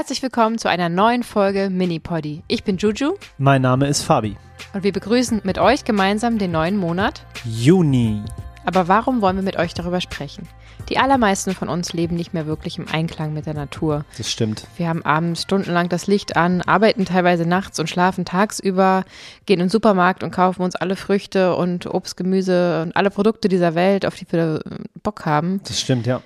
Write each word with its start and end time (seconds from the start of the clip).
Herzlich 0.00 0.22
willkommen 0.22 0.56
zu 0.56 0.70
einer 0.70 0.88
neuen 0.88 1.22
Folge 1.22 1.68
Mini-Poddy. 1.68 2.42
Ich 2.48 2.64
bin 2.64 2.78
Juju. 2.78 3.16
Mein 3.36 3.60
Name 3.60 3.86
ist 3.86 4.00
Fabi. 4.00 4.34
Und 4.72 4.82
wir 4.82 4.92
begrüßen 4.92 5.42
mit 5.44 5.58
euch 5.58 5.84
gemeinsam 5.84 6.38
den 6.38 6.52
neuen 6.52 6.78
Monat 6.78 7.26
Juni. 7.44 8.22
Aber 8.64 8.88
warum 8.88 9.20
wollen 9.20 9.36
wir 9.36 9.42
mit 9.42 9.58
euch 9.58 9.74
darüber 9.74 10.00
sprechen? 10.00 10.48
Die 10.88 10.96
allermeisten 10.96 11.54
von 11.54 11.68
uns 11.68 11.92
leben 11.92 12.16
nicht 12.16 12.32
mehr 12.32 12.46
wirklich 12.46 12.78
im 12.78 12.88
Einklang 12.88 13.34
mit 13.34 13.44
der 13.44 13.52
Natur. 13.52 14.06
Das 14.16 14.30
stimmt. 14.30 14.66
Wir 14.78 14.88
haben 14.88 15.04
abends 15.04 15.42
stundenlang 15.42 15.90
das 15.90 16.06
Licht 16.06 16.34
an, 16.34 16.62
arbeiten 16.62 17.04
teilweise 17.04 17.44
nachts 17.44 17.78
und 17.78 17.90
schlafen 17.90 18.24
tagsüber, 18.24 19.04
gehen 19.44 19.60
in 19.60 19.66
den 19.66 19.68
Supermarkt 19.68 20.22
und 20.22 20.30
kaufen 20.30 20.62
uns 20.62 20.76
alle 20.76 20.96
Früchte 20.96 21.54
und 21.56 21.84
Obst, 21.84 22.16
Gemüse 22.16 22.80
und 22.80 22.96
alle 22.96 23.10
Produkte 23.10 23.50
dieser 23.50 23.74
Welt, 23.74 24.06
auf 24.06 24.14
die 24.14 24.24
wir 24.32 24.62
Bock 25.02 25.26
haben. 25.26 25.60
Das 25.64 25.78
stimmt, 25.78 26.06
ja 26.06 26.22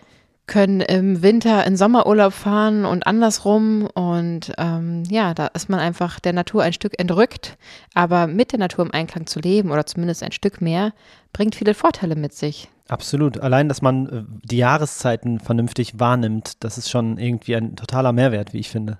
können 0.47 0.81
im 0.81 1.23
Winter 1.23 1.67
in 1.67 1.77
Sommerurlaub 1.77 2.33
fahren 2.33 2.85
und 2.85 3.07
andersrum. 3.07 3.89
Und 3.95 4.53
ähm, 4.59 5.05
ja, 5.09 5.35
da 5.35 5.47
ist 5.49 5.69
man 5.69 5.81
einfach 5.81 6.21
der 6.21 6.33
Natur 6.33 6.63
ein 6.63 6.73
Stück 6.73 6.99
entrückt. 6.99 7.57
Aber 7.95 8.27
mit 8.27 8.53
der 8.53 8.59
Natur 8.59 8.85
im 8.85 8.93
Einklang 8.93 9.27
zu 9.27 9.41
leben 9.41 9.71
oder 9.71 9.87
zumindest 9.87 10.23
ein 10.23 10.33
Stück 10.33 10.61
mehr, 10.61 10.93
bringt 11.33 11.55
viele 11.55 11.75
Vorteile 11.75 12.15
mit 12.15 12.35
sich. 12.35 12.69
Absolut. 12.89 13.41
Allein, 13.41 13.69
dass 13.69 13.81
man 13.81 14.07
äh, 14.07 14.23
die 14.43 14.59
Jahreszeiten 14.59 15.41
vernünftig 15.41 15.99
wahrnimmt, 15.99 16.63
das 16.63 16.77
ist 16.77 16.91
schon 16.91 17.19
irgendwie 17.19 17.57
ein 17.57 17.77
totaler 17.77 18.13
Mehrwert, 18.13 18.53
wie 18.53 18.61
ich 18.61 18.69
finde. 18.69 18.99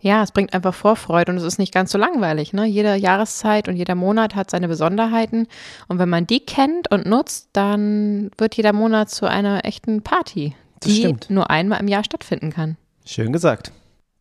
Ja, 0.00 0.24
es 0.24 0.32
bringt 0.32 0.52
einfach 0.52 0.74
Vorfreude 0.74 1.30
und 1.30 1.38
es 1.38 1.44
ist 1.44 1.60
nicht 1.60 1.72
ganz 1.72 1.92
so 1.92 1.98
langweilig. 1.98 2.52
Ne? 2.52 2.66
Jede 2.66 2.96
Jahreszeit 2.96 3.68
und 3.68 3.76
jeder 3.76 3.94
Monat 3.94 4.34
hat 4.34 4.50
seine 4.50 4.66
Besonderheiten. 4.66 5.46
Und 5.86 6.00
wenn 6.00 6.08
man 6.08 6.26
die 6.26 6.40
kennt 6.40 6.90
und 6.90 7.06
nutzt, 7.06 7.50
dann 7.52 8.32
wird 8.36 8.56
jeder 8.56 8.72
Monat 8.72 9.10
zu 9.10 9.26
einer 9.26 9.64
echten 9.64 10.02
Party 10.02 10.56
die 10.84 10.96
stimmt. 10.96 11.30
nur 11.30 11.50
einmal 11.50 11.80
im 11.80 11.88
Jahr 11.88 12.04
stattfinden 12.04 12.50
kann. 12.50 12.76
Schön 13.04 13.32
gesagt. 13.32 13.72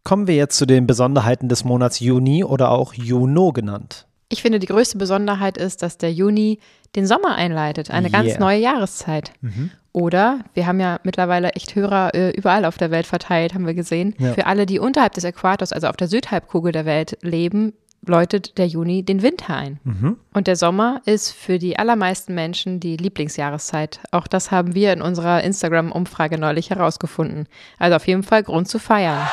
Kommen 0.03 0.27
wir 0.27 0.35
jetzt 0.35 0.57
zu 0.57 0.65
den 0.65 0.87
Besonderheiten 0.87 1.47
des 1.47 1.63
Monats 1.63 1.99
Juni 1.99 2.43
oder 2.43 2.71
auch 2.71 2.93
Juno 2.93 3.51
genannt. 3.51 4.07
Ich 4.29 4.41
finde, 4.41 4.59
die 4.59 4.67
größte 4.67 4.97
Besonderheit 4.97 5.57
ist, 5.57 5.83
dass 5.83 5.97
der 5.97 6.11
Juni 6.11 6.59
den 6.95 7.05
Sommer 7.05 7.35
einleitet, 7.35 7.91
eine 7.91 8.09
yeah. 8.09 8.21
ganz 8.21 8.39
neue 8.39 8.59
Jahreszeit. 8.59 9.33
Mhm. 9.41 9.71
Oder 9.93 10.39
wir 10.53 10.67
haben 10.67 10.79
ja 10.79 10.99
mittlerweile 11.03 11.51
echt 11.51 11.75
Hörer 11.75 12.15
äh, 12.15 12.31
überall 12.31 12.63
auf 12.63 12.77
der 12.77 12.91
Welt 12.91 13.05
verteilt, 13.05 13.53
haben 13.53 13.67
wir 13.67 13.73
gesehen. 13.73 14.15
Ja. 14.19 14.33
Für 14.33 14.45
alle, 14.45 14.65
die 14.65 14.79
unterhalb 14.79 15.13
des 15.13 15.25
Äquators, 15.25 15.73
also 15.73 15.87
auf 15.87 15.97
der 15.97 16.07
Südhalbkugel 16.07 16.71
der 16.71 16.85
Welt 16.85 17.17
leben, 17.21 17.73
läutet 18.05 18.57
der 18.57 18.67
Juni 18.67 19.03
den 19.03 19.21
Winter 19.21 19.55
ein. 19.55 19.79
Mhm. 19.83 20.17
Und 20.33 20.47
der 20.47 20.55
Sommer 20.55 21.01
ist 21.05 21.31
für 21.31 21.59
die 21.59 21.77
allermeisten 21.77 22.33
Menschen 22.33 22.79
die 22.79 22.97
Lieblingsjahreszeit. 22.97 23.99
Auch 24.11 24.27
das 24.27 24.51
haben 24.51 24.73
wir 24.73 24.93
in 24.93 25.01
unserer 25.01 25.43
Instagram-Umfrage 25.43 26.37
neulich 26.37 26.69
herausgefunden. 26.69 27.47
Also 27.77 27.95
auf 27.95 28.07
jeden 28.07 28.23
Fall 28.23 28.43
Grund 28.43 28.67
zu 28.67 28.79
feiern. 28.79 29.27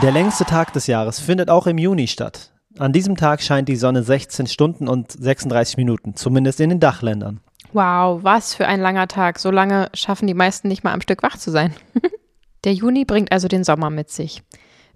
Der 0.00 0.10
längste 0.10 0.44
Tag 0.44 0.72
des 0.72 0.86
Jahres 0.86 1.20
findet 1.20 1.50
auch 1.50 1.66
im 1.66 1.78
Juni 1.78 2.08
statt. 2.08 2.52
An 2.78 2.92
diesem 2.92 3.16
Tag 3.16 3.42
scheint 3.42 3.68
die 3.68 3.76
Sonne 3.76 4.02
16 4.02 4.46
Stunden 4.46 4.88
und 4.88 5.12
36 5.12 5.76
Minuten, 5.76 6.16
zumindest 6.16 6.60
in 6.60 6.70
den 6.70 6.80
Dachländern. 6.80 7.40
Wow, 7.74 8.22
was 8.22 8.54
für 8.54 8.66
ein 8.66 8.80
langer 8.80 9.08
Tag. 9.08 9.38
So 9.38 9.50
lange 9.50 9.90
schaffen 9.94 10.26
die 10.26 10.34
meisten 10.34 10.68
nicht 10.68 10.82
mal 10.82 10.92
am 10.92 11.02
Stück 11.02 11.22
wach 11.22 11.36
zu 11.36 11.50
sein. 11.50 11.74
der 12.64 12.72
Juni 12.72 13.04
bringt 13.04 13.32
also 13.32 13.48
den 13.48 13.64
Sommer 13.64 13.90
mit 13.90 14.10
sich. 14.10 14.42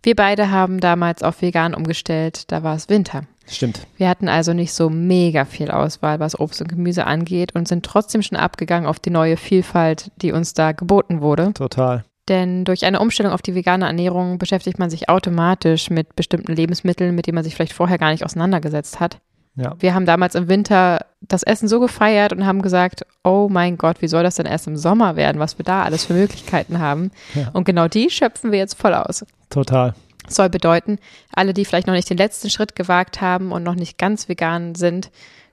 Wir 0.02 0.14
beide 0.14 0.50
haben 0.50 0.80
damals 0.80 1.22
auf 1.22 1.42
vegan 1.42 1.74
umgestellt, 1.74 2.50
da 2.52 2.62
war 2.62 2.76
es 2.76 2.88
Winter. 2.88 3.22
Stimmt. 3.48 3.86
Wir 3.96 4.08
hatten 4.08 4.28
also 4.28 4.52
nicht 4.52 4.72
so 4.72 4.90
mega 4.90 5.44
viel 5.44 5.70
Auswahl, 5.70 6.18
was 6.18 6.38
Obst 6.38 6.60
und 6.60 6.68
Gemüse 6.68 7.06
angeht 7.06 7.54
und 7.54 7.68
sind 7.68 7.84
trotzdem 7.84 8.22
schon 8.22 8.38
abgegangen 8.38 8.88
auf 8.88 8.98
die 8.98 9.10
neue 9.10 9.36
Vielfalt, 9.36 10.10
die 10.16 10.32
uns 10.32 10.52
da 10.54 10.72
geboten 10.72 11.20
wurde. 11.20 11.52
Total. 11.54 12.04
Denn 12.28 12.64
durch 12.64 12.84
eine 12.84 12.98
Umstellung 12.98 13.32
auf 13.32 13.42
die 13.42 13.54
vegane 13.54 13.86
Ernährung 13.86 14.38
beschäftigt 14.38 14.80
man 14.80 14.90
sich 14.90 15.08
automatisch 15.08 15.90
mit 15.90 16.16
bestimmten 16.16 16.54
Lebensmitteln, 16.54 17.14
mit 17.14 17.26
denen 17.26 17.36
man 17.36 17.44
sich 17.44 17.54
vielleicht 17.54 17.72
vorher 17.72 17.98
gar 17.98 18.10
nicht 18.10 18.24
auseinandergesetzt 18.24 18.98
hat. 18.98 19.18
Ja. 19.56 19.74
Wir 19.78 19.94
haben 19.94 20.06
damals 20.06 20.34
im 20.34 20.48
Winter 20.48 21.06
das 21.22 21.42
Essen 21.42 21.66
so 21.66 21.80
gefeiert 21.80 22.32
und 22.32 22.44
haben 22.44 22.62
gesagt, 22.62 23.06
oh 23.24 23.48
mein 23.50 23.78
Gott, 23.78 24.02
wie 24.02 24.08
soll 24.08 24.22
das 24.22 24.36
denn 24.36 24.46
erst 24.46 24.66
im 24.66 24.76
Sommer 24.76 25.16
werden, 25.16 25.38
was 25.38 25.58
wir 25.58 25.64
da 25.64 25.82
alles 25.82 26.04
für 26.04 26.12
Möglichkeiten 26.12 26.78
haben. 26.78 27.10
Ja. 27.34 27.50
Und 27.52 27.64
genau 27.64 27.88
die 27.88 28.10
schöpfen 28.10 28.52
wir 28.52 28.58
jetzt 28.58 28.74
voll 28.74 28.94
aus. 28.94 29.24
Total. 29.50 29.94
Soll 30.28 30.50
bedeuten, 30.50 30.98
alle, 31.32 31.54
die 31.54 31.64
vielleicht 31.64 31.86
noch 31.86 31.94
nicht 31.94 32.10
den 32.10 32.16
letzten 32.16 32.50
Schritt 32.50 32.74
gewagt 32.74 33.20
haben 33.20 33.52
und 33.52 33.62
noch 33.62 33.76
nicht 33.76 33.96
ganz 33.96 34.28
vegan 34.28 34.74
sind, 34.74 35.10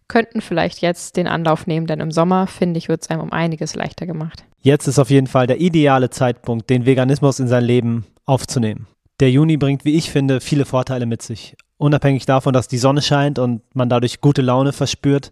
könnten 0.08 0.42
vielleicht 0.42 0.82
jetzt 0.82 1.16
den 1.16 1.28
Anlauf 1.28 1.66
nehmen, 1.68 1.88
denn 1.88 2.00
im 2.00 2.12
Sommer, 2.12 2.48
finde 2.48 2.78
ich, 2.78 2.90
wird 2.90 3.04
es 3.04 3.10
einem 3.10 3.22
um 3.22 3.32
einiges 3.32 3.76
leichter 3.76 4.06
gemacht. 4.06 4.44
Jetzt 4.62 4.88
ist 4.88 5.00
auf 5.00 5.10
jeden 5.10 5.28
Fall 5.28 5.48
der 5.48 5.62
ideale 5.62 6.10
Zeitpunkt, 6.10 6.70
den 6.70 6.86
Veganismus 6.86 7.40
in 7.40 7.48
sein 7.48 7.64
Leben 7.64 8.06
aufzunehmen. 8.26 8.88
Der 9.20 9.30
Juni 9.32 9.58
bringt, 9.58 9.86
wie 9.86 9.96
ich 9.96 10.10
finde, 10.10 10.42
viele 10.42 10.66
Vorteile 10.66 11.06
mit 11.06 11.22
sich. 11.22 11.56
Unabhängig 11.78 12.26
davon, 12.26 12.54
dass 12.54 12.68
die 12.68 12.78
Sonne 12.78 13.02
scheint 13.02 13.40
und 13.40 13.62
man 13.74 13.90
dadurch 13.90 14.22
gute 14.22 14.42
Laune 14.42 14.74
verspürt, 14.74 15.32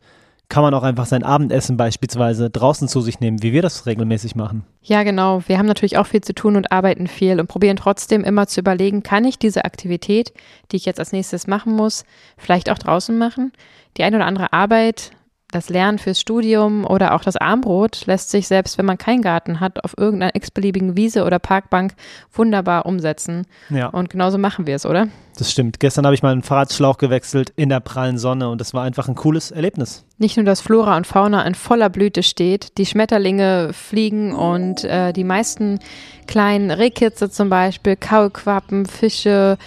kann 0.51 0.63
man 0.63 0.73
auch 0.73 0.83
einfach 0.83 1.05
sein 1.05 1.23
Abendessen 1.23 1.77
beispielsweise 1.77 2.49
draußen 2.49 2.89
zu 2.89 2.99
sich 2.99 3.21
nehmen, 3.21 3.41
wie 3.41 3.53
wir 3.53 3.61
das 3.61 3.85
regelmäßig 3.85 4.35
machen. 4.35 4.65
Ja, 4.81 5.03
genau. 5.03 5.41
Wir 5.47 5.57
haben 5.57 5.65
natürlich 5.65 5.97
auch 5.97 6.07
viel 6.07 6.21
zu 6.21 6.35
tun 6.35 6.57
und 6.57 6.73
arbeiten 6.73 7.07
viel 7.07 7.39
und 7.39 7.47
probieren 7.47 7.77
trotzdem 7.77 8.25
immer 8.25 8.47
zu 8.47 8.59
überlegen, 8.59 9.01
kann 9.01 9.23
ich 9.23 9.39
diese 9.39 9.63
Aktivität, 9.63 10.33
die 10.71 10.75
ich 10.75 10.85
jetzt 10.85 10.99
als 10.99 11.13
nächstes 11.13 11.47
machen 11.47 11.73
muss, 11.73 12.03
vielleicht 12.37 12.69
auch 12.69 12.77
draußen 12.77 13.17
machen? 13.17 13.53
Die 13.95 14.03
eine 14.03 14.17
oder 14.17 14.25
andere 14.25 14.51
Arbeit 14.51 15.11
das 15.51 15.69
Lernen 15.69 15.99
fürs 15.99 16.19
Studium 16.19 16.85
oder 16.85 17.13
auch 17.13 17.23
das 17.23 17.35
Armbrot 17.35 18.05
lässt 18.05 18.29
sich 18.29 18.47
selbst, 18.47 18.77
wenn 18.77 18.85
man 18.85 18.97
keinen 18.97 19.21
Garten 19.21 19.59
hat, 19.59 19.83
auf 19.83 19.93
irgendeiner 19.97 20.35
x-beliebigen 20.35 20.95
Wiese 20.95 21.23
oder 21.23 21.39
Parkbank 21.39 21.93
wunderbar 22.33 22.85
umsetzen. 22.85 23.45
Ja. 23.69 23.87
Und 23.87 24.09
genauso 24.09 24.37
machen 24.37 24.65
wir 24.67 24.75
es, 24.75 24.85
oder? 24.85 25.07
Das 25.37 25.51
stimmt. 25.51 25.79
Gestern 25.79 26.05
habe 26.05 26.13
ich 26.15 26.23
meinen 26.23 26.43
Fahrradschlauch 26.43 26.97
gewechselt 26.97 27.51
in 27.55 27.69
der 27.69 27.79
prallen 27.79 28.17
Sonne 28.17 28.49
und 28.49 28.61
das 28.61 28.73
war 28.73 28.83
einfach 28.83 29.07
ein 29.07 29.15
cooles 29.15 29.51
Erlebnis. 29.51 30.05
Nicht 30.17 30.37
nur, 30.37 30.45
dass 30.45 30.61
Flora 30.61 30.97
und 30.97 31.07
Fauna 31.07 31.43
in 31.43 31.55
voller 31.55 31.89
Blüte 31.89 32.23
steht, 32.23 32.77
die 32.77 32.85
Schmetterlinge 32.85 33.71
fliegen 33.73 34.33
und 34.33 34.83
äh, 34.83 35.13
die 35.13 35.23
meisten 35.23 35.79
kleinen 36.27 36.71
Rehkitze 36.71 37.29
zum 37.29 37.49
Beispiel, 37.49 37.95
Kaulquappen, 37.95 38.85
Fische, 38.85 39.57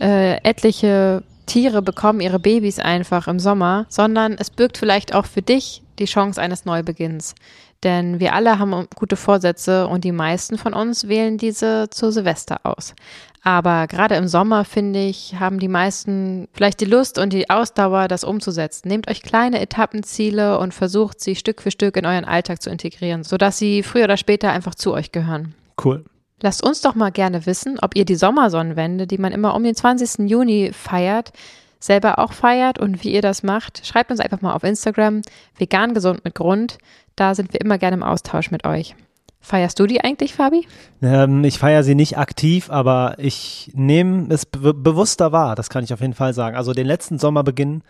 äh, 0.00 0.36
etliche 0.42 1.22
Tiere 1.46 1.82
bekommen 1.82 2.20
ihre 2.20 2.38
Babys 2.38 2.78
einfach 2.78 3.28
im 3.28 3.38
Sommer, 3.38 3.86
sondern 3.88 4.36
es 4.38 4.50
birgt 4.50 4.78
vielleicht 4.78 5.14
auch 5.14 5.26
für 5.26 5.42
dich 5.42 5.82
die 5.98 6.06
Chance 6.06 6.40
eines 6.40 6.64
Neubeginns. 6.64 7.34
Denn 7.82 8.18
wir 8.18 8.32
alle 8.32 8.58
haben 8.58 8.88
gute 8.94 9.16
Vorsätze 9.16 9.86
und 9.86 10.04
die 10.04 10.12
meisten 10.12 10.56
von 10.56 10.72
uns 10.72 11.06
wählen 11.06 11.36
diese 11.36 11.88
zu 11.90 12.10
Silvester 12.10 12.60
aus. 12.62 12.94
Aber 13.42 13.86
gerade 13.86 14.14
im 14.14 14.26
Sommer, 14.26 14.64
finde 14.64 15.04
ich, 15.04 15.36
haben 15.38 15.58
die 15.58 15.68
meisten 15.68 16.48
vielleicht 16.54 16.80
die 16.80 16.86
Lust 16.86 17.18
und 17.18 17.34
die 17.34 17.50
Ausdauer, 17.50 18.08
das 18.08 18.24
umzusetzen. 18.24 18.88
Nehmt 18.88 19.10
euch 19.10 19.22
kleine 19.22 19.60
Etappenziele 19.60 20.58
und 20.58 20.72
versucht 20.72 21.20
sie 21.20 21.36
Stück 21.36 21.60
für 21.60 21.70
Stück 21.70 21.98
in 21.98 22.06
euren 22.06 22.24
Alltag 22.24 22.62
zu 22.62 22.70
integrieren, 22.70 23.22
sodass 23.22 23.58
sie 23.58 23.82
früher 23.82 24.04
oder 24.04 24.16
später 24.16 24.50
einfach 24.50 24.74
zu 24.74 24.94
euch 24.94 25.12
gehören. 25.12 25.54
Cool. 25.82 26.04
Lasst 26.44 26.62
uns 26.62 26.82
doch 26.82 26.94
mal 26.94 27.10
gerne 27.10 27.46
wissen, 27.46 27.78
ob 27.80 27.96
ihr 27.96 28.04
die 28.04 28.16
Sommersonnenwende, 28.16 29.06
die 29.06 29.16
man 29.16 29.32
immer 29.32 29.54
um 29.54 29.64
den 29.64 29.74
20. 29.74 30.28
Juni 30.28 30.72
feiert, 30.74 31.32
selber 31.80 32.18
auch 32.18 32.34
feiert 32.34 32.78
und 32.78 33.02
wie 33.02 33.14
ihr 33.14 33.22
das 33.22 33.42
macht. 33.42 33.86
Schreibt 33.86 34.10
uns 34.10 34.20
einfach 34.20 34.42
mal 34.42 34.52
auf 34.52 34.62
Instagram, 34.62 35.22
vegan 35.56 35.94
gesund 35.94 36.22
mit 36.22 36.34
Grund. 36.34 36.76
Da 37.16 37.34
sind 37.34 37.54
wir 37.54 37.62
immer 37.62 37.78
gerne 37.78 37.96
im 37.96 38.02
Austausch 38.02 38.50
mit 38.50 38.66
euch. 38.66 38.94
Feierst 39.40 39.80
du 39.80 39.86
die 39.86 40.04
eigentlich, 40.04 40.34
Fabi? 40.34 40.68
Ähm, 41.00 41.42
ich 41.44 41.58
feiere 41.58 41.82
sie 41.82 41.94
nicht 41.94 42.18
aktiv, 42.18 42.68
aber 42.68 43.14
ich 43.16 43.70
nehme 43.72 44.26
es 44.28 44.44
be 44.44 44.74
bewusster 44.74 45.32
wahr, 45.32 45.54
das 45.54 45.70
kann 45.70 45.82
ich 45.82 45.94
auf 45.94 46.02
jeden 46.02 46.12
Fall 46.12 46.34
sagen. 46.34 46.58
Also 46.58 46.74
den 46.74 46.86
letzten 46.86 47.18
Sommerbeginn 47.18 47.80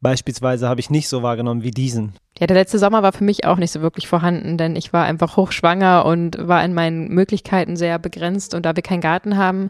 beispielsweise 0.00 0.68
habe 0.68 0.80
ich 0.80 0.90
nicht 0.90 1.08
so 1.08 1.22
wahrgenommen 1.22 1.62
wie 1.62 1.70
diesen. 1.70 2.14
Ja, 2.40 2.46
der 2.46 2.56
letzte 2.56 2.78
Sommer 2.78 3.02
war 3.02 3.12
für 3.12 3.22
mich 3.22 3.44
auch 3.44 3.58
nicht 3.58 3.70
so 3.70 3.82
wirklich 3.82 4.08
vorhanden, 4.08 4.56
denn 4.56 4.74
ich 4.74 4.94
war 4.94 5.04
einfach 5.04 5.36
hochschwanger 5.36 6.06
und 6.06 6.38
war 6.48 6.64
in 6.64 6.72
meinen 6.72 7.08
Möglichkeiten 7.08 7.76
sehr 7.76 7.98
begrenzt. 7.98 8.54
Und 8.54 8.64
da 8.64 8.74
wir 8.74 8.82
keinen 8.82 9.02
Garten 9.02 9.36
haben, 9.36 9.68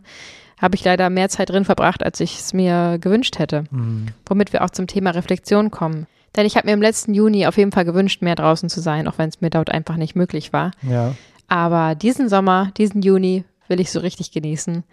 habe 0.63 0.77
ich 0.77 0.85
leider 0.85 1.11
mehr 1.11 1.29
Zeit 1.29 1.51
drin 1.51 1.65
verbracht, 1.65 2.05
als 2.05 2.21
ich 2.21 2.39
es 2.39 2.53
mir 2.53 2.99
gewünscht 3.01 3.41
hätte. 3.41 3.65
Mhm. 3.73 4.07
Womit 4.25 4.53
wir 4.53 4.63
auch 4.63 4.71
zum 4.71 4.87
Thema 4.87 5.11
Reflexion 5.11 5.73
kommen. 5.73 6.07
Denn 6.37 6.47
ich 6.47 6.57
habe 6.57 6.69
mir 6.69 6.75
im 6.75 6.83
letzten 6.83 7.13
Juni 7.13 7.45
auf 7.49 7.57
jeden 7.57 7.73
Fall 7.73 7.85
gewünscht, 7.85 8.23
mehr 8.23 8.37
draußen 8.37 8.69
zu 8.69 8.81
sein, 8.81 9.09
auch 9.09 9.19
wenn 9.19 9.31
es 9.31 9.41
mir 9.41 9.51
dort 9.51 9.71
einfach 9.71 9.97
nicht 9.97 10.15
möglich 10.15 10.53
war. 10.53 10.71
Ja. 10.83 11.17
Aber 11.49 11.97
diesen 11.97 12.29
Sommer, 12.29 12.71
diesen 12.77 13.03
Juni 13.03 13.43
will 13.67 13.81
ich 13.81 13.91
so 13.91 13.99
richtig 13.99 14.31
genießen. 14.31 14.85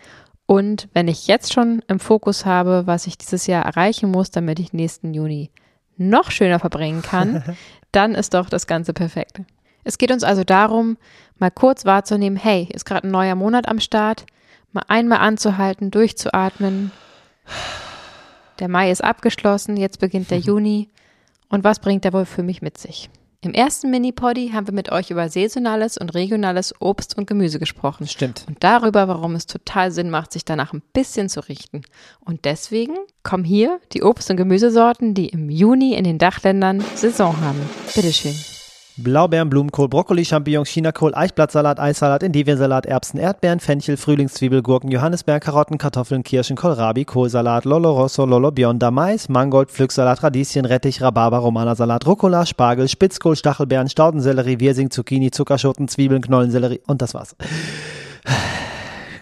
Und 0.47 0.87
wenn 0.93 1.07
ich 1.07 1.27
jetzt 1.27 1.53
schon 1.53 1.83
im 1.87 1.99
Fokus 1.99 2.43
habe, 2.43 2.87
was 2.87 3.05
ich 3.05 3.19
dieses 3.19 3.45
Jahr 3.45 3.65
erreichen 3.65 4.09
muss, 4.09 4.31
damit 4.31 4.57
ich 4.57 4.73
nächsten 4.73 5.13
Juni 5.13 5.51
noch 5.97 6.31
schöner 6.31 6.59
verbringen 6.59 7.01
kann, 7.01 7.43
dann 7.91 8.15
ist 8.15 8.33
doch 8.33 8.49
das 8.49 8.67
Ganze 8.67 8.93
perfekt. 8.93 9.41
Es 9.83 9.97
geht 9.97 10.11
uns 10.11 10.23
also 10.23 10.43
darum, 10.43 10.97
mal 11.39 11.51
kurz 11.51 11.85
wahrzunehmen, 11.85 12.37
hey, 12.37 12.67
ist 12.73 12.85
gerade 12.85 13.07
ein 13.07 13.11
neuer 13.11 13.35
Monat 13.35 13.67
am 13.67 13.79
Start, 13.79 14.25
mal 14.73 14.83
einmal 14.87 15.19
anzuhalten, 15.19 15.91
durchzuatmen. 15.91 16.91
Der 18.59 18.67
Mai 18.67 18.91
ist 18.91 19.03
abgeschlossen, 19.03 19.77
jetzt 19.77 19.99
beginnt 19.99 20.31
der 20.31 20.39
Juni. 20.39 20.89
Und 21.49 21.63
was 21.63 21.79
bringt 21.79 22.03
er 22.03 22.13
wohl 22.13 22.25
für 22.25 22.43
mich 22.43 22.61
mit 22.61 22.77
sich? 22.77 23.09
Im 23.41 23.53
ersten 23.53 23.91
Mini-Poddy 23.91 24.49
haben 24.49 24.65
wir 24.65 24.73
mit 24.73 24.91
euch 24.91 25.11
über 25.11 25.29
saisonales 25.29 25.97
und 25.97 26.15
regionales 26.15 26.73
Obst 26.81 27.15
und 27.17 27.27
Gemüse 27.27 27.59
gesprochen. 27.59 28.07
Stimmt. 28.07 28.45
Und 28.47 28.63
darüber, 28.63 29.07
warum 29.07 29.35
es 29.35 29.45
total 29.45 29.91
Sinn 29.91 30.09
macht, 30.09 30.33
sich 30.33 30.43
danach 30.43 30.73
ein 30.73 30.81
bisschen 30.93 31.29
zu 31.29 31.41
richten. 31.41 31.83
Und 32.19 32.45
deswegen 32.45 32.95
kommen 33.21 33.43
hier 33.43 33.79
die 33.93 34.01
Obst- 34.01 34.31
und 34.31 34.37
Gemüsesorten, 34.37 35.13
die 35.13 35.29
im 35.29 35.51
Juni 35.51 35.93
in 35.93 36.03
den 36.03 36.17
Dachländern 36.17 36.83
Saison 36.95 37.39
haben. 37.39 37.61
Bitteschön. 37.93 38.33
Blaubeeren, 38.99 39.51
Blumenkohl, 39.51 39.89
Brokkoli, 39.89 40.25
Champignons, 40.25 40.69
Chinakohl, 40.69 41.13
Eichblattsalat, 41.13 41.79
Eissalat, 41.79 42.23
Endiviensalat, 42.23 42.87
Erbsen, 42.87 43.19
Erdbeeren, 43.19 43.59
Fenchel, 43.59 43.95
Frühlingszwiebel, 43.95 44.63
Gurken, 44.63 44.89
Johannisbeeren, 44.89 45.39
Karotten, 45.39 45.77
Kartoffeln, 45.77 46.23
Kirschen, 46.23 46.55
Kohlrabi, 46.55 47.05
Kohlsalat, 47.05 47.65
Lolo 47.65 47.91
Rosso, 47.93 48.25
Lolo 48.25 48.49
Bionda, 48.51 48.89
Mais, 48.89 49.29
Mangold, 49.29 49.69
Pflücksalat, 49.69 50.23
Radieschen, 50.23 50.65
Rettich, 50.65 50.99
Rhabarber, 50.99 51.37
Romanasalat, 51.37 52.07
Rucola, 52.07 52.47
Spargel, 52.47 52.87
Spitzkohl, 52.87 53.35
Stachelbeeren, 53.35 53.87
Staudensellerie, 53.87 54.59
Wirsing, 54.59 54.89
Zucchini, 54.89 55.29
Zuckerschoten, 55.29 55.87
Zwiebeln, 55.87 56.23
Knollensellerie 56.23 56.81
und 56.87 57.03
das 57.03 57.13
war's. 57.13 57.35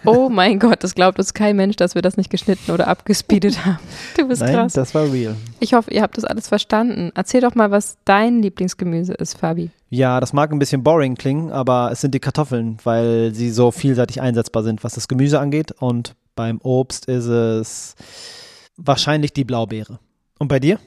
Oh 0.06 0.28
mein 0.28 0.58
Gott, 0.58 0.82
das 0.84 0.94
glaubt 0.94 1.18
uns 1.18 1.34
kein 1.34 1.56
Mensch, 1.56 1.76
dass 1.76 1.94
wir 1.94 2.02
das 2.02 2.16
nicht 2.16 2.30
geschnitten 2.30 2.70
oder 2.70 2.88
abgespeedet 2.88 3.56
haben. 3.66 3.78
Du 4.16 4.28
bist 4.28 4.42
Nein, 4.42 4.54
krass. 4.54 4.72
das 4.72 4.94
war 4.94 5.10
real. 5.12 5.36
Ich 5.60 5.74
hoffe, 5.74 5.90
ihr 5.90 6.02
habt 6.02 6.16
das 6.16 6.24
alles 6.24 6.48
verstanden. 6.48 7.10
Erzähl 7.14 7.40
doch 7.40 7.54
mal, 7.54 7.70
was 7.70 7.96
dein 8.04 8.42
Lieblingsgemüse 8.42 9.14
ist, 9.14 9.38
Fabi. 9.38 9.70
Ja, 9.90 10.20
das 10.20 10.32
mag 10.32 10.50
ein 10.52 10.58
bisschen 10.58 10.82
boring 10.82 11.14
klingen, 11.14 11.50
aber 11.50 11.90
es 11.92 12.00
sind 12.00 12.14
die 12.14 12.20
Kartoffeln, 12.20 12.78
weil 12.84 13.32
sie 13.34 13.50
so 13.50 13.70
vielseitig 13.70 14.20
einsetzbar 14.20 14.62
sind, 14.62 14.82
was 14.84 14.94
das 14.94 15.08
Gemüse 15.08 15.38
angeht. 15.40 15.72
Und 15.72 16.14
beim 16.34 16.60
Obst 16.62 17.06
ist 17.06 17.26
es 17.26 17.94
wahrscheinlich 18.76 19.32
die 19.32 19.44
Blaubeere. 19.44 19.98
Und 20.38 20.48
bei 20.48 20.60
dir? 20.60 20.78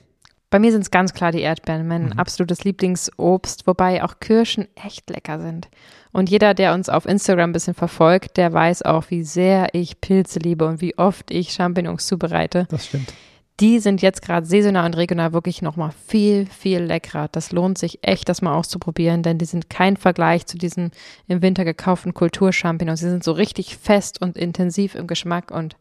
Bei 0.50 0.57
mir 0.57 0.72
sind 0.72 0.81
es 0.81 0.92
ganz 0.92 1.13
klar 1.13 1.31
die 1.31 1.42
Erdbeeren, 1.42 1.88
mein 1.88 2.06
Mhm. 2.06 2.13
absolutes 2.13 2.63
Lieblingsobst, 2.63 3.68
wobei 3.68 4.04
auch 4.04 4.19
Kirschen 4.19 4.68
echt 4.75 5.10
lecker 5.10 5.40
sind. 5.40 5.69
Und 6.12 6.30
jeder, 6.30 6.56
der 6.56 6.74
uns 6.74 6.90
auf 6.90 7.06
Instagram 7.06 7.51
ein 7.51 7.54
bisschen 7.54 7.75
verfolgt, 7.75 8.38
der 8.38 8.51
weiß 8.51 8.81
auch, 8.81 9.06
wie 9.10 9.24
sehr 9.24 9.75
ich 9.75 10.01
Pilze 10.01 10.40
liebe 10.40 10.66
und 10.66 10.81
wie 10.81 10.98
oft 10.98 11.30
ich 11.30 11.51
Champignons 11.54 12.07
zubereite. 12.07 12.66
Das 12.69 12.88
stimmt. 12.88 13.13
Die 13.60 13.80
sind 13.80 14.01
jetzt 14.01 14.22
gerade 14.22 14.46
saisonal 14.48 14.86
und 14.86 14.96
regional 14.96 15.34
wirklich 15.34 15.62
nochmal 15.62 15.92
viel, 16.07 16.46
viel 16.48 16.80
leckerer. 16.80 17.28
Das 17.30 17.51
lohnt 17.51 17.78
sich 17.78 18.00
echt, 18.01 18.30
das 18.30 18.42
mal 18.42 18.56
auszuprobieren, 18.56 19.22
denn 19.22 19.38
die 19.38 19.44
sind 19.46 19.69
kein 19.69 19.98
Vergleich 19.98 20.46
zu 20.46 20.57
diesen 20.57 20.92
im 21.28 21.42
Winter 21.42 21.66
gekauften 21.66 22.13
Kulturchampignons. 22.13 23.01
Sie 23.01 23.10
sind 23.10 23.24
so 23.24 23.34
richtig 23.34 23.78
fest 23.78 24.22
und 24.22 24.38
intensiv 24.38 24.96
im 24.96 25.07
Geschmack 25.07 25.51
und 25.51 25.75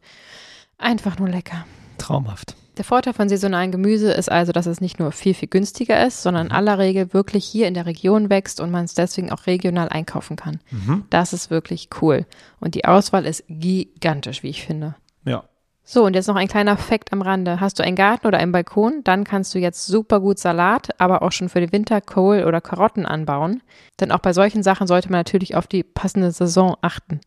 einfach 0.77 1.17
nur 1.19 1.29
lecker. 1.29 1.65
Traumhaft. 1.97 2.55
Der 2.79 2.85
Vorteil 2.85 3.11
von 3.11 3.27
saisonalen 3.27 3.73
Gemüse 3.73 4.09
ist 4.13 4.31
also, 4.31 4.53
dass 4.53 4.65
es 4.65 4.79
nicht 4.79 4.99
nur 4.99 5.11
viel, 5.11 5.33
viel 5.33 5.49
günstiger 5.49 6.01
ist, 6.07 6.23
sondern 6.23 6.45
in 6.45 6.51
aller 6.53 6.79
Regel 6.79 7.13
wirklich 7.13 7.43
hier 7.43 7.67
in 7.67 7.73
der 7.73 7.85
Region 7.85 8.29
wächst 8.29 8.61
und 8.61 8.71
man 8.71 8.85
es 8.85 8.93
deswegen 8.93 9.33
auch 9.33 9.47
regional 9.47 9.89
einkaufen 9.89 10.37
kann. 10.37 10.61
Mhm. 10.71 11.03
Das 11.09 11.33
ist 11.33 11.51
wirklich 11.51 11.89
cool. 12.01 12.25
Und 12.61 12.75
die 12.75 12.85
Auswahl 12.85 13.25
ist 13.25 13.43
gigantisch, 13.49 14.43
wie 14.43 14.49
ich 14.49 14.63
finde. 14.63 14.95
Ja. 15.25 15.43
So, 15.83 16.05
und 16.05 16.15
jetzt 16.15 16.27
noch 16.27 16.37
ein 16.37 16.47
kleiner 16.47 16.77
Fakt 16.77 17.11
am 17.11 17.21
Rande. 17.21 17.59
Hast 17.59 17.79
du 17.79 17.83
einen 17.83 17.97
Garten 17.97 18.27
oder 18.27 18.37
einen 18.37 18.53
Balkon, 18.53 19.01
dann 19.03 19.25
kannst 19.25 19.53
du 19.53 19.59
jetzt 19.59 19.85
super 19.85 20.21
gut 20.21 20.39
Salat, 20.39 20.87
aber 21.01 21.21
auch 21.21 21.33
schon 21.33 21.49
für 21.49 21.59
den 21.59 21.73
Winter 21.73 21.99
Kohl 21.99 22.45
oder 22.45 22.61
Karotten 22.61 23.05
anbauen. 23.05 23.61
Denn 23.99 24.13
auch 24.13 24.19
bei 24.19 24.31
solchen 24.31 24.63
Sachen 24.63 24.87
sollte 24.87 25.09
man 25.09 25.19
natürlich 25.19 25.53
auf 25.53 25.67
die 25.67 25.83
passende 25.83 26.31
Saison 26.31 26.77
achten. 26.79 27.19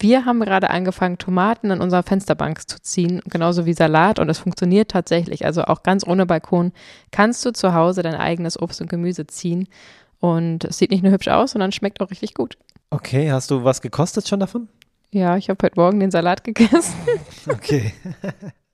Wir 0.00 0.24
haben 0.24 0.40
gerade 0.40 0.70
angefangen, 0.70 1.18
Tomaten 1.18 1.72
in 1.72 1.80
unserer 1.80 2.04
Fensterbank 2.04 2.68
zu 2.68 2.80
ziehen, 2.80 3.20
genauso 3.28 3.66
wie 3.66 3.72
Salat, 3.72 4.20
und 4.20 4.28
es 4.28 4.38
funktioniert 4.38 4.90
tatsächlich. 4.90 5.44
Also 5.44 5.64
auch 5.64 5.82
ganz 5.82 6.06
ohne 6.06 6.24
Balkon 6.24 6.72
kannst 7.10 7.44
du 7.44 7.52
zu 7.52 7.74
Hause 7.74 8.02
dein 8.02 8.14
eigenes 8.14 8.60
Obst 8.60 8.80
und 8.80 8.88
Gemüse 8.88 9.26
ziehen. 9.26 9.68
Und 10.20 10.64
es 10.64 10.78
sieht 10.78 10.90
nicht 10.90 11.02
nur 11.02 11.12
hübsch 11.12 11.28
aus, 11.28 11.52
sondern 11.52 11.72
schmeckt 11.72 12.00
auch 12.00 12.10
richtig 12.10 12.34
gut. 12.34 12.58
Okay, 12.90 13.32
hast 13.32 13.50
du 13.50 13.64
was 13.64 13.80
gekostet 13.80 14.28
schon 14.28 14.40
davon? 14.40 14.68
Ja, 15.10 15.36
ich 15.36 15.48
habe 15.48 15.58
heute 15.64 15.80
Morgen 15.80 16.00
den 16.00 16.10
Salat 16.10 16.44
gegessen. 16.44 16.94
Okay. 17.48 17.92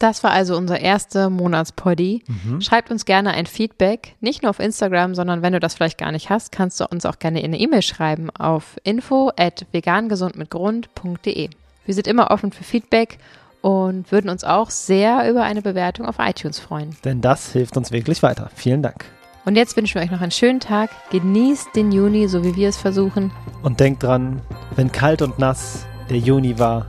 Das 0.00 0.24
war 0.24 0.30
also 0.30 0.56
unser 0.56 0.80
erster 0.80 1.28
Monatspoddy. 1.28 2.24
Mhm. 2.26 2.62
Schreibt 2.62 2.90
uns 2.90 3.04
gerne 3.04 3.32
ein 3.32 3.44
Feedback, 3.44 4.16
nicht 4.20 4.42
nur 4.42 4.48
auf 4.48 4.58
Instagram, 4.58 5.14
sondern 5.14 5.42
wenn 5.42 5.52
du 5.52 5.60
das 5.60 5.74
vielleicht 5.74 5.98
gar 5.98 6.10
nicht 6.10 6.30
hast, 6.30 6.52
kannst 6.52 6.80
du 6.80 6.86
uns 6.86 7.04
auch 7.04 7.18
gerne 7.18 7.40
eine 7.44 7.60
E-Mail 7.60 7.82
schreiben 7.82 8.30
auf 8.30 8.78
info 8.82 9.30
at 9.36 9.66
vegangesundmitgrund.de. 9.72 11.50
Wir 11.84 11.94
sind 11.94 12.06
immer 12.06 12.30
offen 12.30 12.50
für 12.50 12.64
Feedback 12.64 13.18
und 13.60 14.10
würden 14.10 14.30
uns 14.30 14.42
auch 14.42 14.70
sehr 14.70 15.28
über 15.28 15.42
eine 15.42 15.60
Bewertung 15.60 16.06
auf 16.06 16.16
iTunes 16.18 16.58
freuen. 16.58 16.96
Denn 17.04 17.20
das 17.20 17.52
hilft 17.52 17.76
uns 17.76 17.92
wirklich 17.92 18.22
weiter. 18.22 18.50
Vielen 18.54 18.82
Dank. 18.82 19.04
Und 19.44 19.56
jetzt 19.56 19.76
wünschen 19.76 19.96
wir 19.96 20.02
euch 20.02 20.10
noch 20.10 20.22
einen 20.22 20.30
schönen 20.30 20.60
Tag. 20.60 20.88
Genießt 21.10 21.76
den 21.76 21.92
Juni, 21.92 22.26
so 22.26 22.42
wie 22.42 22.56
wir 22.56 22.70
es 22.70 22.78
versuchen. 22.78 23.32
Und 23.62 23.80
denkt 23.80 24.02
dran, 24.02 24.40
wenn 24.76 24.90
kalt 24.90 25.20
und 25.20 25.38
nass 25.38 25.84
der 26.08 26.18
Juni 26.18 26.58
war, 26.58 26.86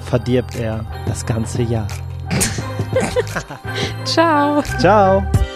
verdirbt 0.00 0.56
er 0.58 0.86
das 1.06 1.26
ganze 1.26 1.60
Jahr. 1.60 1.86
Ciao! 4.04 4.62
Ciao. 4.80 5.55